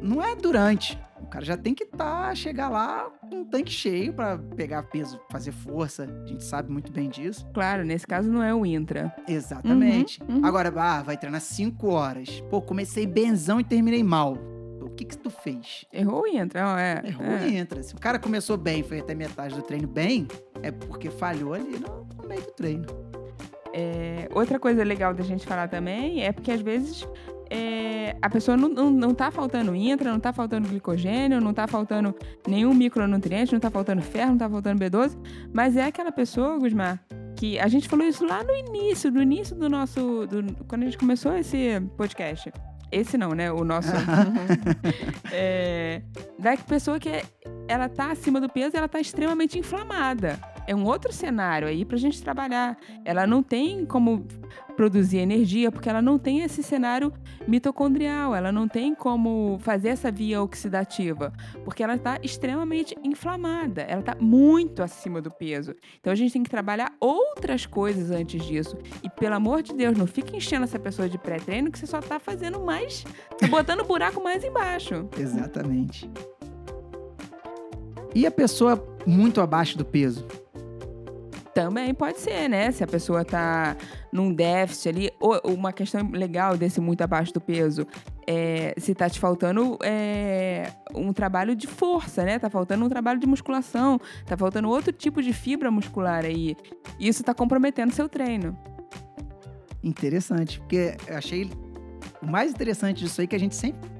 Não 0.00 0.22
é 0.22 0.34
durante. 0.36 0.98
O 1.20 1.26
cara 1.26 1.44
já 1.44 1.56
tem 1.56 1.74
que 1.74 1.84
tá, 1.84 2.34
chegar 2.34 2.68
lá 2.68 3.10
com 3.28 3.40
um 3.40 3.44
tanque 3.44 3.70
cheio 3.70 4.14
pra 4.14 4.38
pegar 4.38 4.84
peso, 4.84 5.20
fazer 5.30 5.52
força. 5.52 6.04
A 6.04 6.26
gente 6.26 6.44
sabe 6.44 6.70
muito 6.70 6.90
bem 6.90 7.10
disso. 7.10 7.46
Claro, 7.52 7.84
nesse 7.84 8.06
caso 8.06 8.30
não 8.30 8.42
é 8.42 8.54
o 8.54 8.64
intra. 8.64 9.14
Exatamente. 9.26 10.22
Uhum, 10.22 10.36
uhum. 10.36 10.46
Agora, 10.46 10.72
ah, 10.74 11.02
vai 11.02 11.16
treinar 11.16 11.40
5 11.40 11.86
horas. 11.88 12.40
Pô, 12.48 12.62
comecei 12.62 13.06
benzão 13.06 13.60
e 13.60 13.64
terminei 13.64 14.02
mal. 14.02 14.38
O 14.80 14.90
que 14.98 15.04
que 15.04 15.18
tu 15.18 15.28
fez? 15.28 15.84
Errou 15.92 16.22
o 16.22 16.26
intra, 16.26 16.74
ó, 16.74 16.78
é. 16.78 17.02
Errou 17.04 17.26
é. 17.26 17.48
e 17.48 17.56
entra. 17.56 17.82
Se 17.82 17.94
o 17.94 17.98
cara 17.98 18.18
começou 18.18 18.56
bem, 18.56 18.82
foi 18.82 19.00
até 19.00 19.14
metade 19.14 19.54
do 19.54 19.62
treino 19.62 19.86
bem, 19.86 20.26
é 20.62 20.70
porque 20.70 21.10
falhou 21.10 21.52
ali 21.52 21.78
no, 21.78 22.06
no 22.16 22.28
meio 22.28 22.40
do 22.40 22.52
treino. 22.52 22.86
É, 23.72 24.28
outra 24.32 24.58
coisa 24.58 24.82
legal 24.82 25.12
da 25.12 25.22
gente 25.22 25.46
falar 25.46 25.68
também 25.68 26.24
é 26.24 26.32
porque 26.32 26.50
às 26.50 26.60
vezes 26.60 27.06
é, 27.50 28.16
a 28.20 28.28
pessoa 28.28 28.56
não, 28.56 28.68
não, 28.68 28.90
não 28.90 29.14
tá 29.14 29.30
faltando 29.30 29.74
intra, 29.74 30.10
não 30.10 30.20
tá 30.20 30.32
faltando 30.32 30.68
glicogênio, 30.68 31.40
não 31.40 31.52
tá 31.54 31.66
faltando 31.66 32.14
nenhum 32.46 32.74
micronutriente, 32.74 33.52
não 33.52 33.60
tá 33.60 33.70
faltando 33.70 34.02
ferro, 34.02 34.30
não 34.32 34.38
tá 34.38 34.48
faltando 34.50 34.82
B12, 34.84 35.16
mas 35.52 35.76
é 35.76 35.84
aquela 35.84 36.12
pessoa, 36.12 36.58
Gusmar, 36.58 37.02
que 37.36 37.58
a 37.58 37.68
gente 37.68 37.88
falou 37.88 38.06
isso 38.06 38.26
lá 38.26 38.42
no 38.42 38.54
início, 38.54 39.10
no 39.10 39.22
início 39.22 39.54
do 39.56 39.68
nosso. 39.68 40.26
do- 40.26 40.64
quando 40.66 40.82
a 40.82 40.84
gente 40.86 40.98
começou 40.98 41.34
esse 41.36 41.80
podcast. 41.96 42.52
Esse 42.90 43.18
não, 43.18 43.32
né? 43.32 43.52
O 43.52 43.64
nosso. 43.64 43.92
é, 45.32 46.02
da 46.38 46.56
pessoa 46.56 46.98
que 46.98 47.08
é- 47.08 47.22
ela 47.68 47.88
tá 47.88 48.10
acima 48.10 48.40
do 48.40 48.48
peso 48.48 48.74
e 48.74 48.78
ela 48.78 48.88
tá 48.88 48.98
extremamente 49.00 49.58
inflamada. 49.58 50.38
É 50.68 50.74
um 50.74 50.84
outro 50.84 51.10
cenário 51.10 51.66
aí 51.66 51.82
pra 51.82 51.96
gente 51.96 52.22
trabalhar. 52.22 52.76
Ela 53.02 53.26
não 53.26 53.42
tem 53.42 53.86
como 53.86 54.26
produzir 54.76 55.16
energia, 55.16 55.72
porque 55.72 55.88
ela 55.88 56.02
não 56.02 56.18
tem 56.18 56.42
esse 56.42 56.62
cenário 56.62 57.10
mitocondrial, 57.48 58.34
ela 58.34 58.52
não 58.52 58.68
tem 58.68 58.94
como 58.94 59.58
fazer 59.62 59.88
essa 59.88 60.12
via 60.12 60.42
oxidativa, 60.42 61.32
porque 61.64 61.82
ela 61.82 61.94
está 61.94 62.18
extremamente 62.22 62.94
inflamada, 63.02 63.80
ela 63.80 64.00
está 64.00 64.14
muito 64.20 64.82
acima 64.82 65.22
do 65.22 65.30
peso. 65.30 65.74
Então 65.98 66.12
a 66.12 66.16
gente 66.16 66.34
tem 66.34 66.42
que 66.42 66.50
trabalhar 66.50 66.92
outras 67.00 67.64
coisas 67.64 68.10
antes 68.10 68.44
disso. 68.44 68.76
E 69.02 69.08
pelo 69.08 69.36
amor 69.36 69.62
de 69.62 69.72
Deus, 69.72 69.96
não 69.96 70.06
fique 70.06 70.36
enchendo 70.36 70.64
essa 70.64 70.78
pessoa 70.78 71.08
de 71.08 71.16
pré-treino 71.16 71.72
que 71.72 71.78
você 71.78 71.86
só 71.86 72.00
tá 72.00 72.20
fazendo 72.20 72.60
mais, 72.60 73.04
tá 73.38 73.46
botando 73.48 73.80
o 73.80 73.84
buraco 73.84 74.22
mais 74.22 74.44
embaixo. 74.44 75.08
Exatamente. 75.18 76.08
E 78.14 78.26
a 78.26 78.30
pessoa 78.30 78.86
muito 79.06 79.40
abaixo 79.40 79.78
do 79.78 79.84
peso? 79.84 80.26
Também 81.54 81.92
pode 81.94 82.20
ser, 82.20 82.48
né? 82.48 82.70
Se 82.70 82.84
a 82.84 82.86
pessoa 82.86 83.24
tá 83.24 83.76
num 84.12 84.32
déficit 84.32 84.88
ali, 84.88 85.10
ou 85.18 85.40
uma 85.46 85.72
questão 85.72 86.08
legal 86.12 86.56
desse 86.56 86.80
muito 86.80 87.02
abaixo 87.02 87.32
do 87.32 87.40
peso, 87.40 87.86
é 88.26 88.74
se 88.76 88.94
tá 88.94 89.08
te 89.08 89.18
faltando 89.18 89.78
é, 89.82 90.70
um 90.94 91.12
trabalho 91.12 91.56
de 91.56 91.66
força, 91.66 92.24
né? 92.24 92.38
Tá 92.38 92.48
faltando 92.48 92.84
um 92.84 92.88
trabalho 92.88 93.18
de 93.18 93.26
musculação, 93.26 94.00
tá 94.26 94.36
faltando 94.36 94.68
outro 94.68 94.92
tipo 94.92 95.22
de 95.22 95.32
fibra 95.32 95.70
muscular 95.70 96.24
aí. 96.24 96.56
Isso 96.98 97.22
tá 97.24 97.34
comprometendo 97.34 97.92
seu 97.92 98.08
treino. 98.08 98.56
Interessante, 99.82 100.60
porque 100.60 100.96
achei 101.08 101.50
o 102.20 102.26
mais 102.26 102.50
interessante 102.50 103.04
disso 103.04 103.20
aí 103.20 103.24
é 103.24 103.28
que 103.28 103.36
a 103.36 103.40
gente 103.40 103.54
sempre 103.54 103.90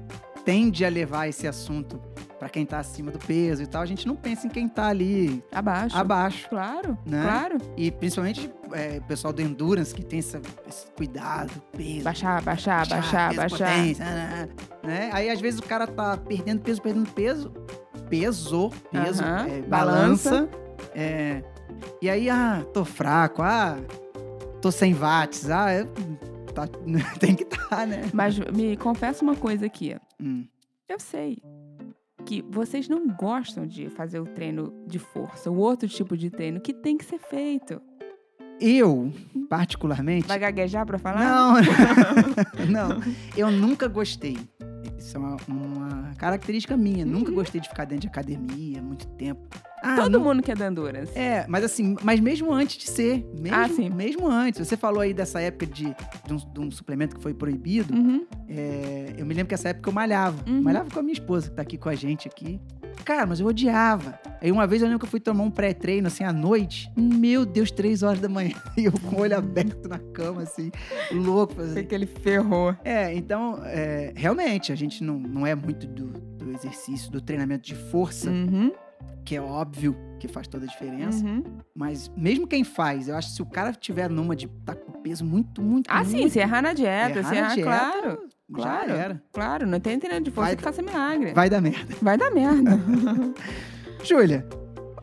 tende 0.45 0.83
a 0.83 0.89
levar 0.89 1.27
esse 1.27 1.47
assunto 1.47 1.99
para 2.39 2.47
quem 2.49 2.65
tá 2.65 2.79
acima 2.79 3.11
do 3.11 3.19
peso 3.19 3.61
e 3.61 3.67
tal. 3.67 3.81
A 3.81 3.85
gente 3.85 4.07
não 4.07 4.15
pensa 4.15 4.47
em 4.47 4.49
quem 4.49 4.67
tá 4.67 4.87
ali 4.87 5.43
Abaixo. 5.51 5.97
abaixo. 5.97 6.49
Claro, 6.49 6.97
Né? 7.05 7.21
claro. 7.21 7.57
E 7.75 7.91
principalmente 7.91 8.49
é, 8.71 8.99
o 8.99 9.03
pessoal 9.03 9.33
do 9.33 9.41
endurance 9.41 9.93
que 9.93 10.03
tem 10.03 10.19
essa- 10.19 10.41
esse 10.67 10.87
cuidado, 10.91 11.51
peso. 11.75 12.03
Baixar, 12.03 12.41
baixar, 12.41 12.87
baixar, 12.87 13.33
baixar. 13.35 13.57
potência, 13.75 14.05
né, 14.05 14.49
né? 14.83 15.09
Aí 15.11 15.29
às 15.29 15.41
vezes 15.41 15.59
o 15.59 15.63
cara 15.63 15.85
tá 15.85 16.15
perdendo 16.15 16.61
peso, 16.61 16.81
perdendo 16.81 17.09
peso, 17.11 17.51
peso, 18.09 18.69
peso, 18.91 19.23
é, 19.23 19.61
balança. 19.63 20.29
balança. 20.31 20.49
é, 20.95 21.43
e 22.01 22.09
aí, 22.09 22.29
ah, 22.29 22.63
tô 22.73 22.85
fraco, 22.85 23.41
ah, 23.41 23.77
tô 24.61 24.71
sem 24.71 24.93
watts, 24.93 25.49
ah, 25.49 25.73
eu- 25.73 25.87
tá- 26.53 26.67
tem 27.19 27.35
que 27.35 27.43
estar, 27.43 27.85
né? 27.85 28.03
Mas 28.13 28.39
me 28.39 28.77
confessa 28.77 29.23
uma 29.23 29.35
coisa 29.35 29.65
aqui. 29.65 29.95
Hum. 30.21 30.45
Eu 30.87 30.99
sei 30.99 31.37
que 32.29 32.45
vocês 32.47 32.87
não 32.87 33.07
gostam 33.07 33.65
de 33.65 33.89
fazer 33.89 34.19
o 34.19 34.25
treino 34.25 34.71
de 34.85 34.99
força, 34.99 35.49
o 35.49 35.57
outro 35.57 35.89
tipo 35.89 36.15
de 36.15 36.29
treino 36.29 36.61
que 36.61 36.71
tem 36.71 36.95
que 36.95 37.03
ser 37.03 37.17
feito. 37.17 37.81
Eu, 38.61 39.11
particularmente, 39.49 40.27
Vai 40.27 40.37
gaguejar 40.37 40.85
pra 40.85 40.99
falar? 40.99 41.23
Não, 41.23 41.53
não. 42.69 43.01
Eu 43.35 43.49
nunca 43.49 43.87
gostei. 43.87 44.37
Isso 44.95 45.17
é 45.17 45.19
uma, 45.19 45.37
uma 45.47 46.13
característica 46.17 46.77
minha. 46.77 47.03
Nunca 47.03 47.31
gostei 47.31 47.59
de 47.59 47.67
ficar 47.67 47.85
dentro 47.85 48.01
de 48.01 48.07
academia 48.09 48.79
muito 48.79 49.07
tempo. 49.07 49.47
Ah, 49.81 49.95
Todo 49.95 50.11
não- 50.11 50.21
mundo 50.25 50.43
quer 50.43 50.57
dar 50.57 50.69
endurance. 50.71 51.17
É, 51.17 51.45
mas 51.47 51.63
assim, 51.63 51.95
mas 52.03 52.19
mesmo 52.19 52.51
antes 52.53 52.77
de 52.77 52.89
ser. 52.89 53.25
Mesmo, 53.39 53.57
Ah, 53.57 53.67
sim. 53.69 53.89
mesmo 53.89 54.27
antes. 54.27 54.67
Você 54.67 54.75
falou 54.75 55.01
aí 55.01 55.13
dessa 55.13 55.39
época 55.39 55.65
de, 55.65 55.85
de, 56.25 56.33
um, 56.33 56.37
de 56.37 56.59
um 56.59 56.71
suplemento 56.71 57.15
que 57.15 57.21
foi 57.21 57.33
proibido. 57.33 57.93
Uhum. 57.93 58.25
É, 58.47 59.13
eu 59.17 59.25
me 59.25 59.33
lembro 59.33 59.47
que 59.47 59.53
essa 59.53 59.69
época 59.69 59.89
eu 59.89 59.93
malhava. 59.93 60.43
Uhum. 60.49 60.61
Malhava 60.61 60.89
com 60.89 60.99
a 60.99 61.03
minha 61.03 61.13
esposa, 61.13 61.49
que 61.49 61.55
tá 61.55 61.61
aqui 61.61 61.77
com 61.77 61.89
a 61.89 61.95
gente 61.95 62.27
aqui. 62.27 62.59
Cara, 63.05 63.25
mas 63.25 63.39
eu 63.39 63.47
odiava. 63.47 64.19
Aí 64.41 64.51
uma 64.51 64.67
vez 64.67 64.81
eu 64.81 64.87
lembro 64.87 64.99
que 64.99 65.05
eu 65.05 65.09
fui 65.09 65.19
tomar 65.19 65.43
um 65.43 65.51
pré-treino, 65.51 66.07
assim, 66.07 66.23
à 66.23 66.33
noite. 66.33 66.91
Meu 66.97 67.45
Deus, 67.45 67.71
três 67.71 68.03
horas 68.03 68.19
da 68.19 68.27
manhã. 68.27 68.55
E 68.77 68.85
eu 68.85 68.91
com 68.91 69.15
o 69.17 69.19
olho 69.21 69.37
aberto 69.37 69.87
na 69.87 69.99
cama, 69.99 70.41
assim, 70.43 70.71
louco. 71.11 71.53
Foi 71.55 71.65
Assim. 71.65 71.83
que 71.83 71.95
ele 71.95 72.05
ferrou. 72.05 72.75
É, 72.83 73.13
então, 73.13 73.59
é, 73.65 74.11
realmente, 74.15 74.71
a 74.71 74.75
gente 74.75 75.03
não, 75.03 75.17
não 75.19 75.45
é 75.47 75.55
muito 75.55 75.87
do, 75.87 76.07
do 76.07 76.51
exercício, 76.51 77.09
do 77.11 77.21
treinamento 77.21 77.63
de 77.67 77.75
força, 77.75 78.29
Uhum. 78.29 78.71
Que 79.29 79.35
é 79.35 79.41
óbvio 79.41 79.95
que 80.19 80.27
faz 80.27 80.47
toda 80.47 80.65
a 80.65 80.67
diferença. 80.67 81.23
Uhum. 81.23 81.43
Mas 81.75 82.09
mesmo 82.17 82.47
quem 82.47 82.63
faz, 82.63 83.07
eu 83.07 83.15
acho 83.15 83.29
que 83.29 83.35
se 83.35 83.41
o 83.43 83.45
cara 83.45 83.71
tiver 83.73 84.09
numa 84.09 84.35
de 84.35 84.47
tá 84.65 84.73
com 84.73 84.91
peso 85.03 85.23
muito, 85.23 85.61
muito, 85.61 85.85
Ah, 85.87 86.03
sim, 86.03 86.21
muito, 86.21 86.31
se 86.33 86.39
errar 86.39 86.63
na 86.63 86.73
dieta, 86.73 87.19
errar 87.19 87.29
se 87.29 87.35
na 87.35 87.39
errar, 87.41 87.53
dieta, 87.53 87.69
claro. 87.69 88.19
já 88.49 88.55
claro. 88.63 88.91
era. 88.91 89.23
Claro, 89.31 89.67
não 89.67 89.79
tem 89.79 89.99
treino 89.99 90.25
de 90.25 90.31
força 90.31 90.47
Vai- 90.47 90.55
que 90.55 90.63
faça 90.63 90.81
milagre. 90.81 91.31
Vai 91.33 91.47
dar 91.47 91.61
merda. 91.61 91.93
Vai 92.01 92.17
dar 92.17 92.31
merda. 92.31 92.71
Júlia, 94.03 94.47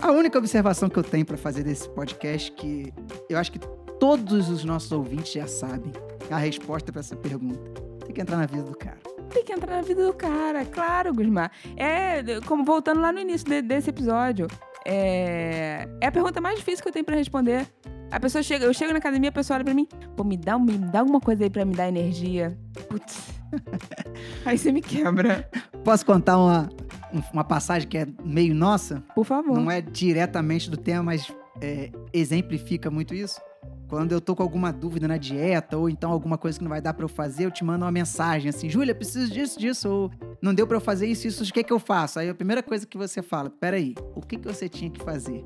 a 0.02 0.11
única 0.11 0.37
observação 0.38 0.88
que 0.88 0.99
eu 0.99 1.04
tenho 1.04 1.25
pra 1.25 1.37
fazer 1.37 1.62
desse 1.62 1.88
podcast 1.90 2.50
que 2.50 2.92
eu 3.30 3.38
acho 3.38 3.52
que 3.52 3.61
todos 4.00 4.50
os 4.50 4.64
nossos 4.64 4.90
ouvintes 4.90 5.35
já 5.35 5.47
sabem 5.47 5.92
a 6.28 6.37
resposta 6.37 6.90
pra 6.90 6.99
essa 6.99 7.14
pergunta. 7.14 7.80
Tem 8.04 8.12
que 8.12 8.21
entrar 8.21 8.38
na 8.38 8.47
vida 8.47 8.64
do 8.64 8.76
cara. 8.76 8.99
Tem 9.30 9.45
que 9.45 9.52
entrar 9.52 9.76
na 9.76 9.83
vida 9.83 10.04
do 10.06 10.12
cara, 10.12 10.64
claro, 10.64 11.12
Gusmar. 11.14 11.50
É, 11.76 12.23
como 12.47 12.64
voltando 12.64 13.00
lá 13.00 13.12
no 13.12 13.18
início 13.21 13.47
de- 13.49 13.62
desse 13.62 13.90
episódio, 13.90 14.47
é, 14.85 15.88
é 16.00 16.06
a 16.06 16.12
pergunta 16.12 16.40
mais 16.40 16.59
difícil 16.59 16.83
que 16.83 16.88
eu 16.88 16.92
tenho 16.92 17.04
pra 17.04 17.16
responder. 17.16 17.66
A 18.11 18.21
pessoa 18.21 18.40
chega, 18.42 18.64
eu 18.64 18.73
chego 18.73 18.92
na 18.92 18.99
academia, 18.99 19.30
a 19.30 19.33
pessoa 19.33 19.56
olha 19.56 19.64
pra 19.64 19.75
mim, 19.75 19.87
pô, 20.16 20.23
me 20.23 20.37
dá, 20.37 20.56
me 20.59 20.78
dá 20.78 21.00
alguma 21.00 21.21
coisa 21.21 21.42
aí 21.45 21.50
pra 21.50 21.64
me 21.64 21.75
dar 21.75 21.88
energia. 21.88 22.56
Putz. 22.88 23.35
Aí 24.45 24.59
você 24.59 24.73
me 24.73 24.80
quebra. 24.83 25.49
Posso 25.85 26.04
contar 26.04 26.37
uma, 26.37 26.68
um- 27.12 27.23
uma 27.33 27.45
passagem 27.45 27.88
que 27.88 27.97
é 27.99 28.06
meio 28.25 28.54
nossa? 28.54 29.02
Por 29.14 29.25
favor. 29.25 29.56
Não 29.59 29.71
é 29.71 29.80
diretamente 29.80 30.68
do 30.71 30.76
tema, 30.76 31.02
mas 31.04 31.33
é, 31.61 31.90
exemplifica 32.12 32.90
muito 32.90 33.14
isso. 33.14 33.40
Quando 33.88 34.12
eu 34.12 34.21
tô 34.21 34.35
com 34.35 34.43
alguma 34.43 34.73
dúvida 34.73 35.07
na 35.07 35.16
dieta, 35.16 35.76
ou 35.76 35.88
então 35.88 36.11
alguma 36.11 36.37
coisa 36.37 36.59
que 36.59 36.64
não 36.64 36.71
vai 36.71 36.81
dar 36.81 36.93
pra 36.93 37.05
eu 37.05 37.09
fazer, 37.09 37.45
eu 37.47 37.50
te 37.50 37.64
mando 37.64 37.85
uma 37.85 37.93
mensagem 37.93 38.49
assim, 38.49 38.69
Júlia, 38.69 38.95
preciso 38.95 39.33
disso, 39.33 39.59
disso, 39.59 39.88
ou 39.88 40.11
não 40.43 40.52
deu 40.55 40.66
pra 40.66 40.76
eu 40.76 40.81
fazer 40.81 41.07
isso, 41.07 41.26
isso, 41.28 41.45
o 41.45 41.47
que 41.47 41.62
que 41.62 41.73
eu 41.73 41.78
faço? 41.78 42.19
Aí 42.19 42.28
a 42.28 42.35
primeira 42.35 42.62
coisa 42.62 42.87
que 42.87 42.99
você 42.99 43.23
fala, 43.23 43.49
peraí, 43.49 43.95
o 44.14 44.21
que 44.21 44.37
que 44.37 44.47
você 44.47 44.69
tinha 44.69 44.90
que 44.90 45.02
fazer? 45.02 45.45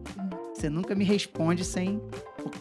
Você 0.55 0.69
nunca 0.69 0.95
me 0.95 1.05
responde 1.05 1.65
sem... 1.65 2.01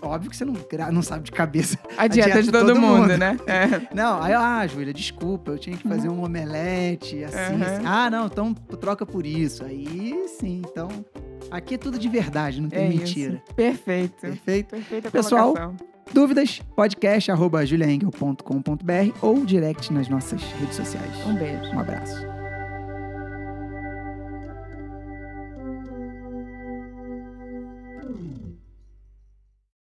Óbvio 0.02 0.30
que 0.30 0.36
você 0.38 0.46
não, 0.46 0.54
não 0.92 1.02
sabe 1.02 1.24
de 1.24 1.32
cabeça. 1.32 1.78
A 1.98 2.08
dieta, 2.08 2.44
de 2.44 2.52
todo, 2.52 2.76
mundo, 2.76 3.18
né? 3.18 3.38
É. 3.48 3.94
Não, 3.94 4.22
aí, 4.22 4.34
eu, 4.34 4.40
ah, 4.40 4.66
Júlia, 4.68 4.94
desculpa, 4.94 5.52
eu 5.52 5.58
tinha 5.58 5.76
que 5.76 5.88
fazer 5.88 6.10
um 6.10 6.24
omelete, 6.24 7.24
assim, 7.24 7.56
Uhum. 7.56 7.64
assim. 7.64 7.86
Ah, 7.86 8.10
não, 8.10 8.28
então 8.28 8.54
troca 8.54 9.06
por 9.06 9.26
isso. 9.26 9.64
Aí 9.66 10.28
sim, 10.40 10.62
então... 10.70 10.90
Aqui 11.52 11.76
é 11.76 11.78
tudo 11.78 11.98
de 11.98 12.08
verdade, 12.08 12.62
não 12.62 12.70
tem 12.70 12.86
É 12.86 12.90
mentira. 12.90 13.34
isso. 13.46 13.54
Perfeito. 13.56 14.22
Perfeito? 14.22 14.70
Perfeita 14.70 15.12
Pessoal, 15.12 15.54
colocação. 15.54 15.76
Dúvidas? 16.14 16.62
podcast 16.76 17.32
arroba 17.32 17.60
ou 19.22 19.46
direct 19.46 19.92
nas 19.94 20.08
nossas 20.10 20.42
redes 20.54 20.76
sociais. 20.76 21.26
Um 21.28 21.36
beijo. 21.36 21.72
Um 21.74 21.80
abraço. 21.80 22.29